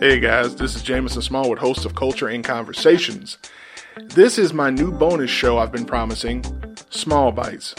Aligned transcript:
Hey 0.00 0.18
guys, 0.18 0.56
this 0.56 0.74
is 0.74 0.82
Jameson 0.82 1.22
Smallwood, 1.22 1.60
host 1.60 1.84
of 1.84 1.94
Culture 1.94 2.26
and 2.26 2.44
Conversations. 2.44 3.38
This 3.96 4.38
is 4.38 4.52
my 4.52 4.68
new 4.68 4.90
bonus 4.90 5.30
show 5.30 5.58
I've 5.58 5.70
been 5.70 5.84
promising 5.84 6.44
Small 6.90 7.30
Bites. 7.30 7.76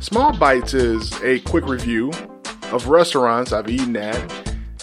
Small 0.00 0.36
Bites 0.38 0.72
is 0.72 1.12
a 1.22 1.40
quick 1.40 1.66
review 1.66 2.10
of 2.72 2.88
restaurants 2.88 3.52
I've 3.52 3.68
eaten 3.68 3.96
at 3.96 4.32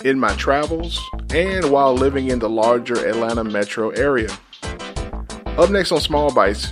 in 0.06 0.20
my 0.20 0.34
travels 0.36 1.02
and 1.34 1.72
while 1.72 1.96
living 1.96 2.30
in 2.30 2.38
the 2.38 2.50
larger 2.50 3.08
Atlanta 3.08 3.44
metro 3.44 3.90
area. 3.90 4.30
Up 5.58 5.72
next 5.72 5.92
on 5.92 6.00
Small 6.00 6.32
Bites, 6.32 6.68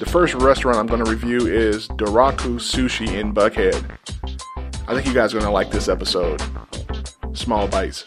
the 0.00 0.06
first 0.06 0.34
restaurant 0.34 0.78
I'm 0.78 0.86
going 0.86 1.04
to 1.04 1.10
review 1.10 1.46
is 1.46 1.86
Doraku 1.88 2.56
Sushi 2.56 3.12
in 3.12 3.32
Buckhead. 3.32 3.96
I 4.88 4.94
think 4.94 5.06
you 5.06 5.14
guys 5.14 5.32
are 5.32 5.38
going 5.38 5.48
to 5.48 5.52
like 5.52 5.70
this 5.70 5.88
episode. 5.88 6.42
Small 7.40 7.66
Bites. 7.68 8.04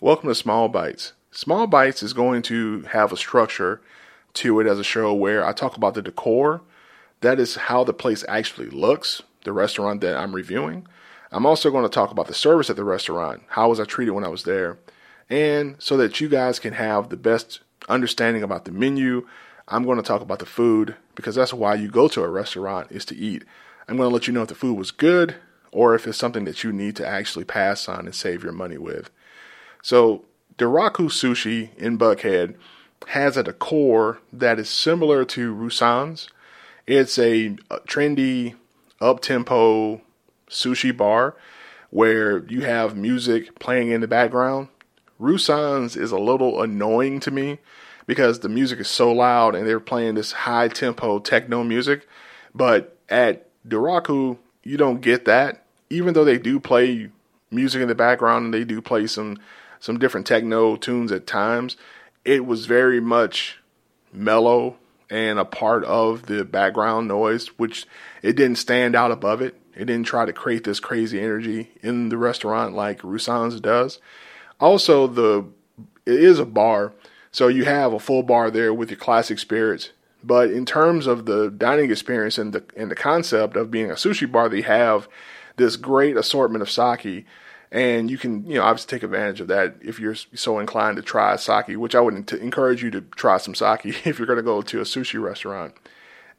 Welcome 0.00 0.30
to 0.30 0.34
Small 0.34 0.70
Bites. 0.70 1.12
Small 1.30 1.66
Bites 1.66 2.02
is 2.02 2.14
going 2.14 2.40
to 2.44 2.80
have 2.84 3.12
a 3.12 3.16
structure 3.18 3.82
to 4.32 4.58
it 4.58 4.66
as 4.66 4.78
a 4.78 4.84
show 4.84 5.12
where 5.12 5.44
I 5.44 5.52
talk 5.52 5.76
about 5.76 5.92
the 5.92 6.00
decor. 6.00 6.62
That 7.20 7.38
is 7.38 7.56
how 7.56 7.84
the 7.84 7.92
place 7.92 8.24
actually 8.26 8.70
looks, 8.70 9.20
the 9.44 9.52
restaurant 9.52 10.00
that 10.00 10.16
I'm 10.16 10.34
reviewing. 10.34 10.86
I'm 11.30 11.44
also 11.44 11.70
going 11.70 11.84
to 11.84 11.90
talk 11.90 12.10
about 12.10 12.26
the 12.26 12.34
service 12.34 12.70
at 12.70 12.76
the 12.76 12.84
restaurant. 12.84 13.42
How 13.48 13.68
was 13.68 13.78
I 13.78 13.84
treated 13.84 14.12
when 14.12 14.24
I 14.24 14.28
was 14.28 14.44
there? 14.44 14.78
And 15.28 15.76
so 15.78 15.98
that 15.98 16.22
you 16.22 16.30
guys 16.30 16.58
can 16.58 16.72
have 16.72 17.10
the 17.10 17.18
best 17.18 17.60
understanding 17.86 18.42
about 18.42 18.64
the 18.64 18.72
menu, 18.72 19.28
I'm 19.68 19.84
going 19.84 19.98
to 19.98 20.02
talk 20.02 20.22
about 20.22 20.38
the 20.38 20.46
food 20.46 20.96
because 21.16 21.34
that's 21.34 21.52
why 21.52 21.74
you 21.74 21.90
go 21.90 22.08
to 22.08 22.22
a 22.22 22.30
restaurant 22.30 22.90
is 22.90 23.04
to 23.04 23.14
eat. 23.14 23.44
I'm 23.86 23.98
going 23.98 24.08
to 24.08 24.14
let 24.14 24.26
you 24.26 24.32
know 24.32 24.42
if 24.42 24.48
the 24.48 24.54
food 24.54 24.78
was 24.78 24.90
good 24.90 25.36
or 25.74 25.94
if 25.94 26.06
it's 26.06 26.16
something 26.16 26.44
that 26.44 26.64
you 26.64 26.72
need 26.72 26.96
to 26.96 27.06
actually 27.06 27.44
pass 27.44 27.88
on 27.88 28.06
and 28.06 28.14
save 28.14 28.42
your 28.42 28.52
money 28.52 28.78
with. 28.78 29.10
So, 29.82 30.24
Doraku 30.56 31.10
Sushi 31.10 31.76
in 31.76 31.98
Buckhead 31.98 32.54
has 33.08 33.36
a 33.36 33.42
decor 33.42 34.20
that 34.32 34.58
is 34.58 34.70
similar 34.70 35.24
to 35.26 35.52
Rusan's. 35.52 36.28
It's 36.86 37.18
a, 37.18 37.56
a 37.70 37.80
trendy, 37.80 38.54
up 39.00 39.20
tempo 39.20 40.00
sushi 40.48 40.96
bar 40.96 41.34
where 41.90 42.44
you 42.46 42.62
have 42.62 42.96
music 42.96 43.58
playing 43.58 43.90
in 43.90 44.00
the 44.00 44.08
background. 44.08 44.68
Rusan's 45.18 45.96
is 45.96 46.12
a 46.12 46.18
little 46.18 46.62
annoying 46.62 47.20
to 47.20 47.30
me 47.30 47.58
because 48.06 48.40
the 48.40 48.48
music 48.48 48.78
is 48.80 48.88
so 48.88 49.12
loud 49.12 49.54
and 49.54 49.66
they're 49.66 49.80
playing 49.80 50.14
this 50.14 50.32
high 50.32 50.68
tempo 50.68 51.18
techno 51.18 51.64
music. 51.64 52.06
But 52.54 52.96
at 53.08 53.48
Doraku, 53.66 54.38
you 54.62 54.76
don't 54.76 55.00
get 55.00 55.24
that 55.24 55.63
even 55.94 56.14
though 56.14 56.24
they 56.24 56.38
do 56.38 56.58
play 56.58 57.10
music 57.50 57.80
in 57.80 57.88
the 57.88 57.94
background 57.94 58.44
and 58.44 58.54
they 58.54 58.64
do 58.64 58.80
play 58.80 59.06
some 59.06 59.38
some 59.78 59.98
different 59.98 60.26
techno 60.26 60.76
tunes 60.76 61.12
at 61.12 61.26
times, 61.26 61.76
it 62.24 62.46
was 62.46 62.66
very 62.66 63.00
much 63.00 63.58
mellow 64.12 64.76
and 65.10 65.38
a 65.38 65.44
part 65.44 65.84
of 65.84 66.26
the 66.26 66.44
background 66.44 67.06
noise, 67.06 67.48
which 67.58 67.86
it 68.22 68.34
didn't 68.34 68.56
stand 68.56 68.96
out 68.96 69.10
above 69.10 69.42
it. 69.42 69.54
It 69.76 69.84
didn't 69.86 70.06
try 70.06 70.24
to 70.24 70.32
create 70.32 70.64
this 70.64 70.80
crazy 70.80 71.20
energy 71.20 71.72
in 71.82 72.08
the 72.08 72.16
restaurant 72.16 72.74
like 72.74 73.04
Rusan's 73.04 73.60
does. 73.60 73.98
Also, 74.58 75.06
the 75.06 75.46
it 76.06 76.20
is 76.20 76.38
a 76.38 76.46
bar, 76.46 76.92
so 77.30 77.48
you 77.48 77.64
have 77.64 77.92
a 77.92 77.98
full 77.98 78.22
bar 78.22 78.50
there 78.50 78.72
with 78.72 78.90
your 78.90 78.98
classic 78.98 79.38
spirits. 79.38 79.90
But 80.22 80.50
in 80.50 80.64
terms 80.64 81.06
of 81.06 81.26
the 81.26 81.50
dining 81.50 81.90
experience 81.90 82.38
and 82.38 82.52
the 82.52 82.64
and 82.76 82.90
the 82.90 82.94
concept 82.94 83.56
of 83.56 83.70
being 83.70 83.90
a 83.90 83.94
sushi 83.94 84.30
bar, 84.30 84.48
they 84.48 84.62
have 84.62 85.08
this 85.56 85.76
great 85.76 86.16
assortment 86.16 86.62
of 86.62 86.70
sake. 86.70 87.26
And 87.70 88.10
you 88.10 88.18
can, 88.18 88.46
you 88.46 88.54
know, 88.54 88.62
obviously 88.62 88.96
take 88.96 89.02
advantage 89.02 89.40
of 89.40 89.48
that 89.48 89.76
if 89.80 89.98
you're 89.98 90.14
so 90.14 90.58
inclined 90.58 90.96
to 90.96 91.02
try 91.02 91.34
sake, 91.36 91.68
which 91.68 91.94
I 91.94 92.00
would 92.00 92.32
encourage 92.32 92.82
you 92.82 92.90
to 92.92 93.00
try 93.00 93.38
some 93.38 93.54
sake 93.54 93.84
if 94.06 94.18
you're 94.18 94.26
going 94.26 94.36
to 94.36 94.42
go 94.42 94.62
to 94.62 94.80
a 94.80 94.84
sushi 94.84 95.20
restaurant. 95.20 95.74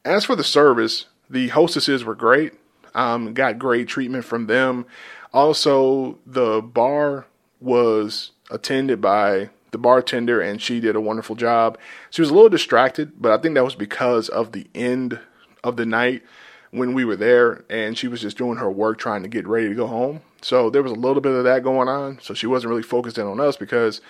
As 0.04 0.24
for 0.24 0.36
the 0.36 0.44
service, 0.44 1.06
the 1.28 1.48
hostesses 1.48 2.04
were 2.04 2.14
great. 2.14 2.54
Um, 2.94 3.34
got 3.34 3.58
great 3.58 3.88
treatment 3.88 4.24
from 4.24 4.46
them. 4.46 4.86
Also, 5.32 6.18
the 6.24 6.62
bar 6.62 7.26
was 7.60 8.30
attended 8.50 9.00
by 9.00 9.50
the 9.72 9.78
bartender, 9.78 10.40
and 10.40 10.62
she 10.62 10.80
did 10.80 10.96
a 10.96 11.00
wonderful 11.00 11.36
job. 11.36 11.76
She 12.10 12.22
was 12.22 12.30
a 12.30 12.34
little 12.34 12.48
distracted, 12.48 13.20
but 13.20 13.32
I 13.32 13.36
think 13.36 13.54
that 13.54 13.64
was 13.64 13.74
because 13.74 14.30
of 14.30 14.52
the 14.52 14.66
end 14.74 15.20
of 15.62 15.76
the 15.76 15.84
night 15.84 16.22
when 16.70 16.94
we 16.94 17.04
were 17.04 17.16
there, 17.16 17.64
and 17.70 17.96
she 17.96 18.08
was 18.08 18.20
just 18.20 18.36
doing 18.36 18.58
her 18.58 18.70
work 18.70 18.98
trying 18.98 19.22
to 19.22 19.28
get 19.28 19.46
ready 19.46 19.68
to 19.68 19.74
go 19.74 19.86
home. 19.86 20.20
So 20.42 20.70
there 20.70 20.82
was 20.82 20.92
a 20.92 20.96
little 20.96 21.20
bit 21.20 21.32
of 21.32 21.44
that 21.44 21.62
going 21.62 21.88
on. 21.88 22.18
So 22.20 22.34
she 22.34 22.46
wasn't 22.46 22.70
really 22.70 22.82
focused 22.82 23.18
in 23.18 23.26
on 23.26 23.40
us 23.40 23.56
because 23.56 24.00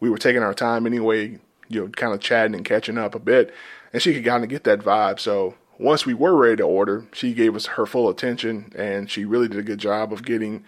we 0.00 0.10
were 0.10 0.18
taking 0.18 0.42
our 0.42 0.54
time 0.54 0.86
anyway, 0.86 1.38
you 1.68 1.80
know, 1.80 1.88
kind 1.88 2.12
of 2.12 2.20
chatting 2.20 2.54
and 2.54 2.64
catching 2.64 2.98
up 2.98 3.14
a 3.14 3.18
bit. 3.18 3.54
And 3.92 4.02
she 4.02 4.12
could 4.12 4.24
kind 4.24 4.44
of 4.44 4.50
get 4.50 4.64
that 4.64 4.80
vibe. 4.80 5.20
So 5.20 5.54
once 5.78 6.04
we 6.04 6.14
were 6.14 6.36
ready 6.36 6.56
to 6.56 6.64
order, 6.64 7.06
she 7.12 7.32
gave 7.32 7.54
us 7.54 7.66
her 7.66 7.86
full 7.86 8.08
attention 8.08 8.72
and 8.76 9.10
she 9.10 9.24
really 9.24 9.48
did 9.48 9.58
a 9.58 9.62
good 9.62 9.78
job 9.78 10.12
of 10.12 10.24
getting 10.24 10.64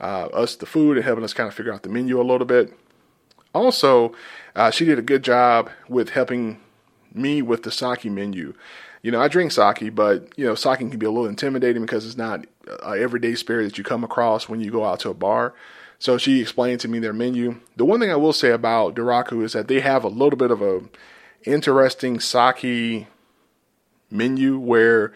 uh, 0.00 0.26
us 0.32 0.56
the 0.56 0.66
food 0.66 0.96
and 0.96 1.04
helping 1.04 1.24
us 1.24 1.34
kind 1.34 1.48
of 1.48 1.54
figure 1.54 1.72
out 1.72 1.82
the 1.82 1.88
menu 1.88 2.20
a 2.20 2.22
little 2.22 2.46
bit. 2.46 2.72
Also, 3.54 4.14
uh, 4.54 4.70
she 4.70 4.84
did 4.84 4.98
a 4.98 5.02
good 5.02 5.24
job 5.24 5.70
with 5.88 6.10
helping 6.10 6.60
me 7.12 7.42
with 7.42 7.64
the 7.64 7.70
sake 7.70 8.04
menu 8.04 8.54
you 9.02 9.10
know, 9.10 9.20
I 9.20 9.28
drink 9.28 9.52
sake, 9.52 9.94
but 9.94 10.28
you 10.36 10.44
know, 10.44 10.54
sake 10.54 10.78
can 10.78 10.90
be 10.90 11.06
a 11.06 11.10
little 11.10 11.28
intimidating 11.28 11.82
because 11.82 12.04
it's 12.06 12.16
not 12.16 12.46
an 12.66 13.02
everyday 13.02 13.34
spirit 13.34 13.64
that 13.64 13.78
you 13.78 13.84
come 13.84 14.04
across 14.04 14.48
when 14.48 14.60
you 14.60 14.70
go 14.70 14.84
out 14.84 15.00
to 15.00 15.10
a 15.10 15.14
bar. 15.14 15.54
So 15.98 16.16
she 16.16 16.40
explained 16.40 16.80
to 16.80 16.88
me 16.88 16.98
their 16.98 17.12
menu. 17.12 17.60
The 17.76 17.84
one 17.84 18.00
thing 18.00 18.10
I 18.10 18.16
will 18.16 18.32
say 18.32 18.50
about 18.50 18.94
Doraku 18.94 19.44
is 19.44 19.52
that 19.52 19.68
they 19.68 19.80
have 19.80 20.04
a 20.04 20.08
little 20.08 20.38
bit 20.38 20.50
of 20.50 20.62
a 20.62 20.82
interesting 21.44 22.20
sake 22.20 23.06
menu 24.10 24.58
where 24.58 25.12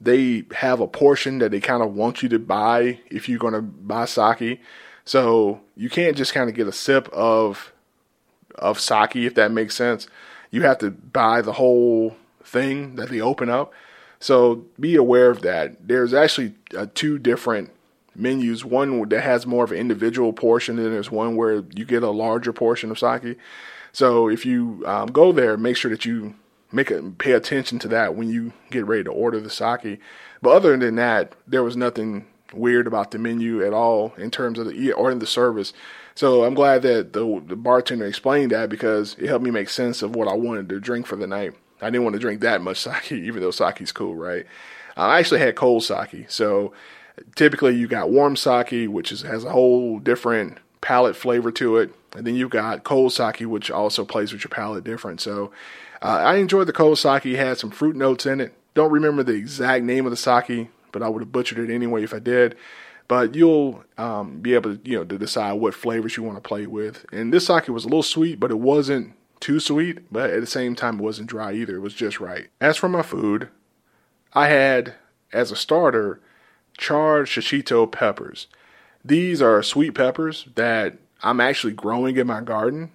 they 0.00 0.44
have 0.56 0.80
a 0.80 0.86
portion 0.86 1.38
that 1.38 1.50
they 1.50 1.60
kind 1.60 1.82
of 1.82 1.94
want 1.94 2.22
you 2.22 2.28
to 2.30 2.38
buy 2.38 3.00
if 3.10 3.28
you're 3.28 3.38
going 3.38 3.54
to 3.54 3.62
buy 3.62 4.04
sake. 4.06 4.60
So 5.04 5.60
you 5.76 5.90
can't 5.90 6.16
just 6.16 6.32
kind 6.32 6.48
of 6.48 6.56
get 6.56 6.66
a 6.66 6.72
sip 6.72 7.08
of 7.12 7.72
of 8.54 8.78
sake 8.78 9.16
if 9.16 9.34
that 9.34 9.50
makes 9.50 9.74
sense. 9.74 10.08
You 10.50 10.62
have 10.62 10.78
to 10.78 10.90
buy 10.90 11.42
the 11.42 11.52
whole 11.52 12.16
thing 12.44 12.96
that 12.96 13.08
they 13.08 13.20
open 13.20 13.48
up. 13.48 13.72
So 14.20 14.64
be 14.78 14.96
aware 14.96 15.30
of 15.30 15.42
that. 15.42 15.86
There's 15.86 16.14
actually 16.14 16.54
uh, 16.76 16.86
two 16.94 17.18
different 17.18 17.70
menus. 18.14 18.64
One 18.64 19.08
that 19.08 19.22
has 19.22 19.46
more 19.46 19.64
of 19.64 19.72
an 19.72 19.78
individual 19.78 20.32
portion, 20.32 20.78
and 20.78 20.92
there's 20.92 21.10
one 21.10 21.36
where 21.36 21.64
you 21.74 21.84
get 21.84 22.02
a 22.02 22.10
larger 22.10 22.52
portion 22.52 22.90
of 22.90 22.98
sake. 22.98 23.38
So 23.92 24.28
if 24.28 24.46
you 24.46 24.82
um, 24.86 25.08
go 25.08 25.32
there, 25.32 25.56
make 25.56 25.76
sure 25.76 25.90
that 25.90 26.04
you 26.04 26.34
make 26.72 26.90
a, 26.90 27.02
pay 27.02 27.32
attention 27.32 27.78
to 27.80 27.88
that 27.88 28.14
when 28.14 28.28
you 28.28 28.52
get 28.70 28.86
ready 28.86 29.04
to 29.04 29.10
order 29.10 29.40
the 29.40 29.50
sake. 29.50 30.00
But 30.42 30.50
other 30.50 30.76
than 30.76 30.96
that, 30.96 31.34
there 31.46 31.62
was 31.62 31.76
nothing 31.76 32.26
weird 32.52 32.86
about 32.86 33.10
the 33.10 33.18
menu 33.18 33.64
at 33.64 33.72
all 33.72 34.14
in 34.16 34.30
terms 34.30 34.58
of 34.58 34.68
the 34.68 34.92
or 34.92 35.10
in 35.10 35.18
the 35.18 35.26
service. 35.26 35.72
So 36.14 36.44
I'm 36.44 36.54
glad 36.54 36.82
that 36.82 37.12
the 37.12 37.42
the 37.46 37.56
bartender 37.56 38.06
explained 38.06 38.52
that 38.52 38.68
because 38.68 39.16
it 39.18 39.28
helped 39.28 39.44
me 39.44 39.50
make 39.50 39.68
sense 39.68 40.02
of 40.02 40.14
what 40.14 40.28
I 40.28 40.34
wanted 40.34 40.68
to 40.68 40.80
drink 40.80 41.06
for 41.06 41.16
the 41.16 41.26
night. 41.26 41.54
I 41.80 41.90
didn't 41.90 42.04
want 42.04 42.14
to 42.14 42.20
drink 42.20 42.40
that 42.40 42.62
much 42.62 42.78
sake, 42.80 43.12
even 43.12 43.40
though 43.40 43.50
sake's 43.50 43.92
cool, 43.92 44.14
right? 44.14 44.46
I 44.96 45.18
actually 45.18 45.40
had 45.40 45.56
cold 45.56 45.82
sake. 45.82 46.26
So 46.28 46.72
typically 47.34 47.76
you 47.76 47.86
got 47.88 48.10
warm 48.10 48.36
sake, 48.36 48.88
which 48.88 49.12
is, 49.12 49.22
has 49.22 49.44
a 49.44 49.50
whole 49.50 49.98
different 49.98 50.58
palate 50.80 51.16
flavor 51.16 51.50
to 51.52 51.78
it. 51.78 51.92
And 52.14 52.26
then 52.26 52.36
you've 52.36 52.50
got 52.50 52.84
cold 52.84 53.12
sake, 53.12 53.40
which 53.40 53.70
also 53.70 54.04
plays 54.04 54.32
with 54.32 54.44
your 54.44 54.50
palate 54.50 54.84
different. 54.84 55.20
So 55.20 55.50
uh, 56.00 56.20
I 56.24 56.36
enjoyed 56.36 56.68
the 56.68 56.72
cold 56.72 56.98
sake. 56.98 57.26
It 57.26 57.36
had 57.36 57.58
some 57.58 57.70
fruit 57.70 57.96
notes 57.96 58.26
in 58.26 58.40
it. 58.40 58.54
Don't 58.74 58.92
remember 58.92 59.22
the 59.22 59.34
exact 59.34 59.84
name 59.84 60.04
of 60.04 60.10
the 60.10 60.16
sake, 60.16 60.68
but 60.92 61.02
I 61.02 61.08
would 61.08 61.22
have 61.22 61.32
butchered 61.32 61.58
it 61.58 61.72
anyway 61.72 62.04
if 62.04 62.14
I 62.14 62.18
did. 62.18 62.56
But 63.06 63.34
you'll 63.34 63.84
um, 63.98 64.40
be 64.40 64.54
able 64.54 64.76
to, 64.76 64.88
you 64.88 64.96
know, 64.96 65.04
to 65.04 65.18
decide 65.18 65.54
what 65.54 65.74
flavors 65.74 66.16
you 66.16 66.22
want 66.22 66.36
to 66.36 66.46
play 66.46 66.66
with. 66.66 67.04
And 67.12 67.32
this 67.32 67.46
sake 67.46 67.68
was 67.68 67.84
a 67.84 67.88
little 67.88 68.02
sweet, 68.02 68.40
but 68.40 68.50
it 68.50 68.58
wasn't 68.58 69.12
too 69.44 69.60
sweet, 69.60 70.10
but 70.10 70.30
at 70.30 70.40
the 70.40 70.46
same 70.46 70.74
time, 70.74 70.98
it 70.98 71.02
wasn't 71.02 71.28
dry 71.28 71.52
either. 71.52 71.76
It 71.76 71.80
was 71.80 71.92
just 71.92 72.18
right. 72.18 72.48
As 72.62 72.78
for 72.78 72.88
my 72.88 73.02
food, 73.02 73.50
I 74.32 74.48
had, 74.48 74.94
as 75.34 75.50
a 75.50 75.56
starter, 75.56 76.18
charred 76.78 77.26
shishito 77.26 77.92
peppers. 77.92 78.46
These 79.04 79.42
are 79.42 79.62
sweet 79.62 79.94
peppers 79.94 80.46
that 80.54 80.96
I'm 81.22 81.42
actually 81.42 81.74
growing 81.74 82.16
in 82.16 82.26
my 82.26 82.40
garden. 82.40 82.90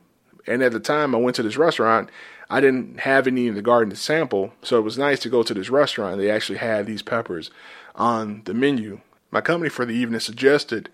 And 0.47 0.63
at 0.63 0.71
the 0.71 0.79
time 0.79 1.13
I 1.13 1.19
went 1.19 1.35
to 1.35 1.43
this 1.43 1.55
restaurant, 1.55 2.09
I 2.49 2.61
didn't 2.61 3.01
have 3.01 3.27
any 3.27 3.45
in 3.45 3.53
the 3.53 3.61
garden 3.61 3.91
to 3.91 3.95
sample. 3.95 4.51
So 4.63 4.79
it 4.79 4.83
was 4.83 4.97
nice 4.97 5.19
to 5.19 5.29
go 5.29 5.43
to 5.43 5.53
this 5.53 5.69
restaurant. 5.69 6.17
They 6.17 6.31
actually 6.31 6.57
had 6.57 6.87
these 6.87 7.03
peppers 7.03 7.51
on 7.93 8.41
the 8.45 8.55
menu. 8.55 9.01
My 9.29 9.41
company 9.41 9.69
for 9.69 9.85
the 9.85 9.93
evening 9.93 10.19
suggested 10.19 10.89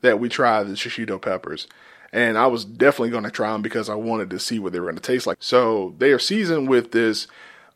that 0.00 0.18
we 0.18 0.30
try 0.30 0.62
the 0.62 0.72
shishito 0.72 1.20
peppers 1.20 1.66
and 2.14 2.38
I 2.38 2.46
was 2.46 2.64
definitely 2.64 3.10
going 3.10 3.24
to 3.24 3.30
try 3.30 3.50
them 3.52 3.60
because 3.60 3.88
I 3.88 3.96
wanted 3.96 4.30
to 4.30 4.38
see 4.38 4.60
what 4.60 4.72
they 4.72 4.78
were 4.78 4.86
going 4.86 4.94
to 4.94 5.02
taste 5.02 5.26
like. 5.26 5.38
So 5.40 5.96
they 5.98 6.12
are 6.12 6.18
seasoned 6.20 6.68
with 6.68 6.92
this 6.92 7.26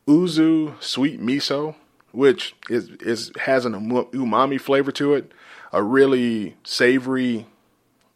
yuzu 0.06 0.80
sweet 0.80 1.20
miso, 1.20 1.74
which 2.12 2.54
is, 2.70 2.88
is 3.00 3.32
has 3.40 3.66
an 3.66 3.74
umami 3.74 4.60
flavor 4.60 4.92
to 4.92 5.14
it, 5.14 5.32
a 5.72 5.82
really 5.82 6.54
savory, 6.62 7.46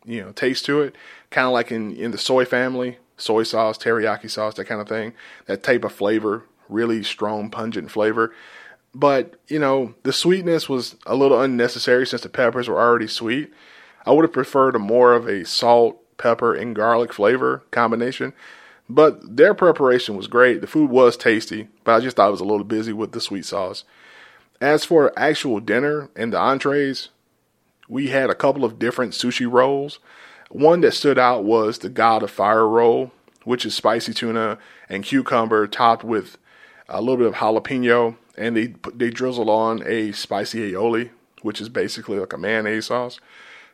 you 0.05 0.23
know, 0.23 0.31
taste 0.31 0.65
to 0.67 0.81
it, 0.83 0.95
kind 1.31 1.49
of 1.49 1.53
like 1.53 1.73
in, 1.73 1.97
in 1.97 2.13
the 2.13 2.19
soy 2.19 2.45
family, 2.45 2.99
soy 3.17 3.43
sauce, 3.43 3.77
teriyaki 3.77 4.31
sauce, 4.31 4.55
that 4.55 4.67
kind 4.67 4.81
of 4.81 4.89
thing. 4.89 5.15
That 5.47 5.65
type 5.65 5.83
of 5.83 5.93
flavor, 5.93 6.45
really 6.69 7.03
strong, 7.03 7.51
pungent 7.51 7.91
flavor. 7.91 8.33
But, 8.95 9.41
you 9.49 9.59
know, 9.59 9.97
the 10.05 10.13
sweetness 10.13 10.69
was 10.69 10.95
a 11.05 11.17
little 11.17 11.41
unnecessary 11.41 12.07
since 12.07 12.23
the 12.23 12.29
peppers 12.29 12.69
were 12.69 12.79
already 12.79 13.09
sweet. 13.09 13.53
I 14.07 14.13
would 14.13 14.25
have 14.25 14.33
preferred 14.33 14.77
a 14.77 14.79
more 14.79 15.15
of 15.15 15.27
a 15.27 15.45
salt, 15.45 16.02
pepper, 16.19 16.55
and 16.55 16.75
garlic 16.75 17.13
flavor 17.13 17.63
combination. 17.71 18.33
But 18.89 19.37
their 19.37 19.55
preparation 19.55 20.17
was 20.17 20.27
great. 20.27 20.61
The 20.61 20.67
food 20.67 20.91
was 20.91 21.17
tasty, 21.17 21.69
but 21.85 21.95
I 21.95 22.01
just 22.01 22.17
thought 22.17 22.27
I 22.27 22.31
was 22.31 22.41
a 22.41 22.45
little 22.45 22.65
busy 22.65 22.93
with 22.93 23.13
the 23.13 23.21
sweet 23.21 23.45
sauce. 23.45 23.85
As 24.61 24.85
for 24.85 25.13
actual 25.17 25.61
dinner 25.61 26.11
and 26.15 26.33
the 26.33 26.39
entrees, 26.39 27.09
we 27.89 28.09
had 28.09 28.31
a 28.31 28.35
couple 28.35 28.65
of 28.65 28.79
different 28.79 29.13
sushi 29.13 29.51
rolls. 29.51 29.99
One 30.51 30.83
that 30.83 30.93
stood 30.93 31.19
out 31.19 31.45
was 31.45 31.79
the 31.79 31.89
God 31.89 32.23
of 32.23 32.31
Fire 32.31 32.67
roll, 32.69 33.13
which 33.45 33.65
is 33.65 33.75
spicy 33.75 34.13
tuna 34.13 34.59
and 34.89 35.05
cucumber 35.05 35.67
topped 35.67 36.05
with 36.05 36.37
a 36.89 37.01
little 37.01 37.17
bit 37.17 37.27
of 37.27 37.35
jalapeno, 37.35 38.17
and 38.37 38.57
they 38.57 38.75
they 38.95 39.11
drizzle 39.11 39.51
on 39.51 39.83
a 39.87 40.13
spicy 40.13 40.71
aioli, 40.71 41.11
which 41.43 41.61
is 41.61 41.69
basically 41.69 42.19
like 42.19 42.33
a 42.33 42.39
mayonnaise 42.39 42.87
sauce. 42.87 43.19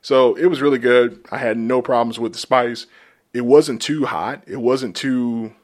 So 0.02 0.34
it 0.34 0.46
was 0.46 0.62
really 0.62 0.78
good. 0.78 1.24
I 1.30 1.38
had 1.38 1.56
no 1.56 1.82
problems 1.82 2.18
with 2.18 2.32
the 2.32 2.38
spice. 2.38 2.86
It 3.32 3.42
wasn't 3.42 3.82
too 3.82 4.06
hot. 4.06 4.42
It 4.46 4.60
wasn't 4.60 4.96
too 4.96 5.54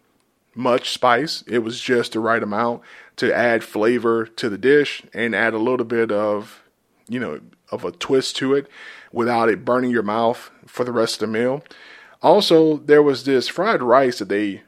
much 0.55 0.91
spice. 0.91 1.43
It 1.47 1.61
was 1.61 1.81
just 1.81 2.13
the 2.13 2.21
right 2.21 2.43
amount 2.43 2.83
to 3.17 3.35
add 3.35 3.65
flavor 3.65 4.27
to 4.27 4.49
the 4.49 4.59
dish 4.59 5.03
and 5.13 5.35
add 5.35 5.55
a 5.55 5.59
little 5.59 5.87
bit 5.87 6.13
of, 6.13 6.63
you 7.09 7.19
know, 7.19 7.41
of 7.71 7.85
a 7.85 7.93
twist 7.93 8.37
to 8.37 8.55
it 8.55 8.69
without 9.13 9.49
it 9.49 9.65
burning 9.65 9.91
your 9.91 10.03
mouth 10.03 10.51
for 10.67 10.85
the 10.85 10.93
rest 10.93 11.15
of 11.15 11.21
the 11.21 11.39
meal. 11.39 11.65
Also, 12.23 12.79
there 12.79 13.03
was 13.03 13.25
this 13.25 13.49
fried 13.49 13.83
rice 13.83 14.19
that 14.19 14.29
they 14.29 14.63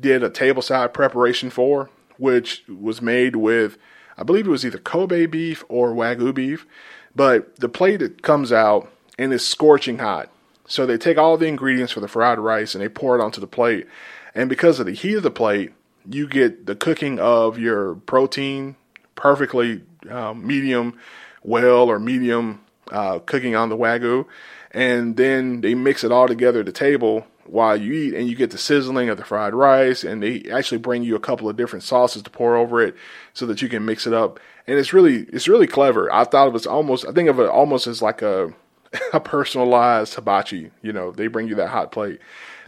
did 0.00 0.22
a 0.22 0.30
tableside 0.30 0.92
preparation 0.92 1.50
for, 1.50 1.90
which 2.18 2.64
was 2.68 3.00
made 3.00 3.36
with, 3.36 3.78
I 4.18 4.22
believe 4.22 4.46
it 4.46 4.50
was 4.50 4.66
either 4.66 4.78
Kobe 4.78 5.26
beef 5.26 5.64
or 5.68 5.94
Wagyu 5.94 6.34
beef. 6.34 6.66
But 7.14 7.56
the 7.56 7.68
plate 7.68 7.98
that 7.98 8.22
comes 8.22 8.52
out 8.52 8.91
and 9.18 9.32
it's 9.32 9.44
scorching 9.44 9.98
hot. 9.98 10.30
So 10.66 10.86
they 10.86 10.96
take 10.96 11.18
all 11.18 11.36
the 11.36 11.46
ingredients 11.46 11.92
for 11.92 12.00
the 12.00 12.08
fried 12.08 12.38
rice 12.38 12.74
and 12.74 12.82
they 12.82 12.88
pour 12.88 13.18
it 13.18 13.22
onto 13.22 13.40
the 13.40 13.46
plate. 13.46 13.86
And 14.34 14.48
because 14.48 14.80
of 14.80 14.86
the 14.86 14.92
heat 14.92 15.16
of 15.16 15.22
the 15.22 15.30
plate, 15.30 15.72
you 16.08 16.26
get 16.26 16.66
the 16.66 16.74
cooking 16.74 17.18
of 17.18 17.58
your 17.58 17.96
protein 17.96 18.76
perfectly 19.14 19.82
um, 20.08 20.46
medium 20.46 20.98
well 21.42 21.88
or 21.88 21.98
medium 21.98 22.60
uh, 22.90 23.18
cooking 23.20 23.54
on 23.54 23.68
the 23.68 23.76
wagyu. 23.76 24.26
And 24.70 25.16
then 25.16 25.60
they 25.60 25.74
mix 25.74 26.02
it 26.04 26.12
all 26.12 26.26
together 26.26 26.60
at 26.60 26.66
the 26.66 26.72
table 26.72 27.26
while 27.44 27.76
you 27.76 27.92
eat, 27.92 28.14
and 28.14 28.28
you 28.28 28.36
get 28.36 28.52
the 28.52 28.58
sizzling 28.58 29.10
of 29.10 29.18
the 29.18 29.24
fried 29.24 29.52
rice. 29.52 30.04
And 30.04 30.22
they 30.22 30.44
actually 30.50 30.78
bring 30.78 31.02
you 31.02 31.14
a 31.16 31.20
couple 31.20 31.48
of 31.48 31.56
different 31.56 31.82
sauces 31.82 32.22
to 32.22 32.30
pour 32.30 32.56
over 32.56 32.80
it 32.80 32.96
so 33.34 33.44
that 33.46 33.60
you 33.60 33.68
can 33.68 33.84
mix 33.84 34.06
it 34.06 34.14
up. 34.14 34.40
And 34.66 34.78
it's 34.78 34.92
really, 34.92 35.24
it's 35.24 35.48
really 35.48 35.66
clever. 35.66 36.10
I 36.12 36.24
thought 36.24 36.46
it 36.46 36.52
was 36.52 36.66
almost, 36.66 37.04
I 37.04 37.12
think 37.12 37.28
of 37.28 37.38
it 37.38 37.48
almost 37.48 37.86
as 37.86 38.00
like 38.00 38.22
a, 38.22 38.54
a 39.12 39.20
personalized 39.20 40.14
hibachi. 40.14 40.70
You 40.82 40.92
know, 40.92 41.12
they 41.12 41.26
bring 41.26 41.48
you 41.48 41.54
that 41.56 41.68
hot 41.68 41.92
plate. 41.92 42.20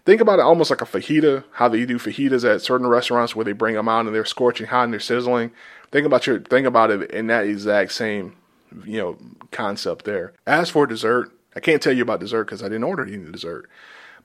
Think 0.04 0.20
about 0.20 0.38
it 0.38 0.42
almost 0.42 0.70
like 0.70 0.82
a 0.82 0.86
fajita, 0.86 1.44
how 1.52 1.68
they 1.68 1.86
do 1.86 1.98
fajitas 1.98 2.44
at 2.44 2.60
certain 2.60 2.86
restaurants 2.86 3.34
where 3.34 3.44
they 3.44 3.52
bring 3.52 3.74
them 3.74 3.88
out 3.88 4.04
and 4.04 4.14
they're 4.14 4.24
scorching 4.24 4.66
hot 4.66 4.84
and 4.84 4.92
they're 4.92 5.00
sizzling. 5.00 5.50
Think 5.90 6.06
about 6.06 6.26
your 6.26 6.40
think 6.40 6.66
about 6.66 6.90
it 6.90 7.10
in 7.10 7.28
that 7.28 7.46
exact 7.46 7.92
same 7.92 8.36
you 8.84 8.98
know 8.98 9.16
concept 9.50 10.04
there. 10.04 10.32
As 10.46 10.70
for 10.70 10.86
dessert, 10.86 11.32
I 11.56 11.60
can't 11.60 11.80
tell 11.80 11.92
you 11.92 12.02
about 12.02 12.20
dessert 12.20 12.44
because 12.44 12.62
I 12.62 12.66
didn't 12.66 12.84
order 12.84 13.04
any 13.04 13.30
dessert, 13.30 13.68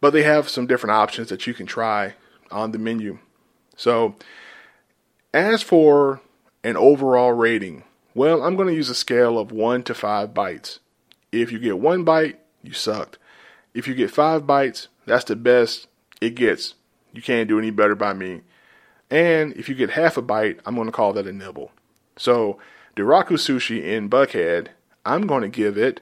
but 0.02 0.12
they 0.12 0.24
have 0.24 0.50
some 0.50 0.68
different 0.68 0.96
options 0.96 1.30
that 1.30 1.48
you 1.48 1.54
can 1.54 1.66
try 1.66 2.16
on 2.52 2.72
the 2.72 2.80
menu. 2.80 3.20
So, 3.76 4.16
as 5.34 5.62
for 5.62 6.22
an 6.64 6.76
overall 6.76 7.32
rating, 7.32 7.84
well, 8.14 8.44
I'm 8.44 8.56
going 8.56 8.68
to 8.68 8.74
use 8.74 8.90
a 8.90 8.96
scale 8.96 9.38
of 9.38 9.52
one 9.52 9.84
to 9.84 9.94
five 9.94 10.34
bites. 10.34 10.80
If 11.32 11.52
you 11.52 11.60
get 11.60 11.80
one 11.80 12.04
bite, 12.04 12.40
you 12.64 12.74
sucked. 12.74 13.18
If 13.74 13.88
you 13.88 13.94
get 13.94 14.12
five 14.12 14.48
bites, 14.48 14.88
that's 15.06 15.26
the 15.26 15.36
best 15.36 15.88
it 16.22 16.36
gets. 16.36 16.76
You 17.14 17.22
can't 17.22 17.48
do 17.48 17.60
any 17.60 17.72
better 17.72 17.96
by 17.96 18.14
me. 18.14 18.42
And 19.10 19.54
if 19.54 19.70
you 19.70 19.76
get 19.76 19.92
half 19.92 20.18
a 20.18 20.22
bite, 20.22 20.60
I'm 20.66 20.76
going 20.76 20.88
to 20.88 20.92
call 20.92 21.14
that 21.14 21.28
a 21.28 21.34
nibble. 21.34 21.72
So, 22.18 22.60
Doraku 22.96 23.34
Sushi 23.34 23.84
in 23.84 24.10
Buckhead, 24.10 24.68
I'm 25.06 25.26
going 25.26 25.42
to 25.42 25.48
give 25.48 25.78
it 25.78 26.02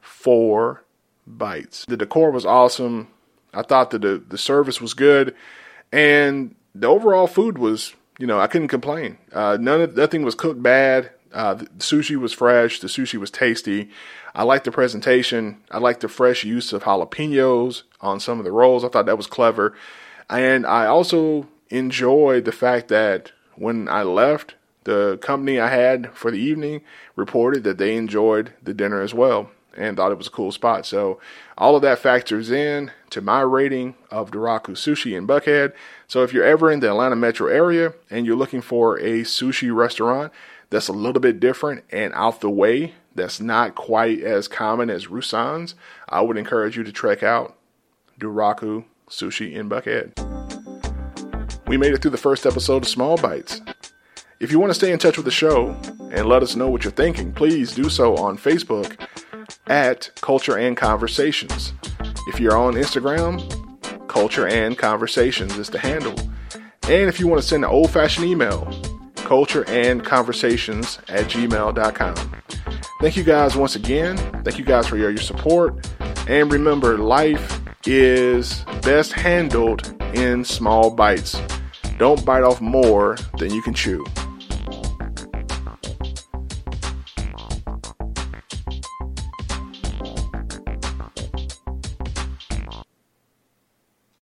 four 0.00 0.84
bites. 1.26 1.84
The 1.84 1.96
decor 1.96 2.30
was 2.30 2.46
awesome. 2.46 3.08
I 3.52 3.62
thought 3.62 3.90
that 3.90 4.02
the, 4.02 4.22
the 4.26 4.38
service 4.38 4.80
was 4.80 4.94
good. 4.94 5.34
And 5.92 6.54
the 6.74 6.86
overall 6.86 7.26
food 7.26 7.58
was, 7.58 7.94
you 8.18 8.26
know, 8.26 8.40
I 8.40 8.46
couldn't 8.46 8.68
complain. 8.68 9.18
Uh, 9.32 9.58
none 9.60 9.82
of, 9.82 9.96
nothing 9.96 10.22
was 10.22 10.34
cooked 10.34 10.62
bad. 10.62 11.10
Uh, 11.32 11.54
the 11.54 11.66
sushi 11.78 12.16
was 12.16 12.32
fresh. 12.32 12.80
The 12.80 12.88
sushi 12.88 13.18
was 13.18 13.30
tasty. 13.30 13.90
I 14.34 14.42
liked 14.42 14.64
the 14.64 14.72
presentation. 14.72 15.62
I 15.70 15.78
liked 15.78 16.00
the 16.00 16.08
fresh 16.08 16.44
use 16.44 16.72
of 16.72 16.84
jalapenos 16.84 17.82
on 18.00 18.20
some 18.20 18.38
of 18.38 18.44
the 18.44 18.52
rolls. 18.52 18.84
I 18.84 18.88
thought 18.88 19.06
that 19.06 19.16
was 19.16 19.26
clever. 19.26 19.74
And 20.28 20.66
I 20.66 20.86
also 20.86 21.48
enjoyed 21.70 22.44
the 22.44 22.52
fact 22.52 22.88
that 22.88 23.32
when 23.56 23.88
I 23.88 24.02
left, 24.02 24.54
the 24.84 25.18
company 25.18 25.60
I 25.60 25.68
had 25.68 26.12
for 26.14 26.30
the 26.30 26.38
evening 26.38 26.82
reported 27.16 27.64
that 27.64 27.78
they 27.78 27.96
enjoyed 27.96 28.52
the 28.62 28.74
dinner 28.74 29.00
as 29.00 29.14
well 29.14 29.50
and 29.76 29.96
thought 29.96 30.12
it 30.12 30.18
was 30.18 30.26
a 30.26 30.30
cool 30.30 30.52
spot. 30.52 30.84
So 30.86 31.18
all 31.56 31.76
of 31.76 31.82
that 31.82 31.98
factors 31.98 32.50
in 32.50 32.90
to 33.10 33.20
my 33.20 33.40
rating 33.40 33.94
of 34.10 34.30
Doraku 34.30 34.72
Sushi 34.72 35.16
in 35.16 35.26
Buckhead. 35.26 35.72
So 36.08 36.22
if 36.22 36.32
you're 36.32 36.44
ever 36.44 36.70
in 36.70 36.80
the 36.80 36.88
Atlanta 36.88 37.16
metro 37.16 37.48
area 37.48 37.94
and 38.10 38.26
you're 38.26 38.36
looking 38.36 38.60
for 38.60 38.98
a 38.98 39.22
sushi 39.22 39.74
restaurant 39.74 40.32
that's 40.72 40.88
a 40.88 40.92
little 40.92 41.20
bit 41.20 41.38
different 41.38 41.84
and 41.90 42.14
out 42.14 42.40
the 42.40 42.50
way, 42.50 42.94
that's 43.14 43.40
not 43.40 43.74
quite 43.74 44.20
as 44.20 44.48
common 44.48 44.88
as 44.88 45.08
Rusan's, 45.08 45.74
I 46.08 46.22
would 46.22 46.38
encourage 46.38 46.78
you 46.78 46.82
to 46.82 46.92
check 46.92 47.22
out 47.22 47.58
Doraku 48.18 48.86
Sushi 49.08 49.52
in 49.52 49.68
Buckhead. 49.68 50.16
We 51.68 51.76
made 51.76 51.92
it 51.92 52.00
through 52.00 52.12
the 52.12 52.16
first 52.16 52.46
episode 52.46 52.84
of 52.84 52.88
Small 52.88 53.18
Bites. 53.18 53.60
If 54.40 54.50
you 54.50 54.58
want 54.58 54.70
to 54.70 54.74
stay 54.74 54.92
in 54.92 54.98
touch 54.98 55.18
with 55.18 55.26
the 55.26 55.30
show 55.30 55.76
and 56.10 56.26
let 56.26 56.42
us 56.42 56.56
know 56.56 56.70
what 56.70 56.84
you're 56.84 56.90
thinking, 56.90 57.32
please 57.32 57.74
do 57.74 57.90
so 57.90 58.16
on 58.16 58.38
Facebook 58.38 58.98
at 59.66 60.10
Culture 60.22 60.56
and 60.56 60.74
Conversations. 60.74 61.74
If 62.28 62.40
you're 62.40 62.56
on 62.56 62.74
Instagram, 62.74 64.08
Culture 64.08 64.48
and 64.48 64.78
Conversations 64.78 65.58
is 65.58 65.68
the 65.68 65.78
handle. 65.78 66.18
And 66.84 67.08
if 67.10 67.20
you 67.20 67.28
want 67.28 67.42
to 67.42 67.46
send 67.46 67.62
an 67.62 67.70
old 67.70 67.90
fashioned 67.90 68.26
email, 68.26 68.66
culture 69.32 69.64
and 69.66 70.04
conversations 70.04 70.98
at 71.08 71.24
gmail.com. 71.24 72.14
Thank 73.00 73.16
you 73.16 73.24
guys 73.24 73.56
once 73.56 73.76
again. 73.76 74.18
Thank 74.44 74.58
you 74.58 74.64
guys 74.66 74.86
for 74.86 74.98
your, 74.98 75.08
your 75.08 75.22
support. 75.22 75.88
And 76.28 76.52
remember, 76.52 76.98
life 76.98 77.58
is 77.86 78.62
best 78.82 79.14
handled 79.14 79.90
in 80.14 80.44
small 80.44 80.90
bites. 80.90 81.40
Don't 81.96 82.22
bite 82.26 82.42
off 82.42 82.60
more 82.60 83.16
than 83.38 83.54
you 83.54 83.62
can 83.62 83.72
chew. 83.72 84.04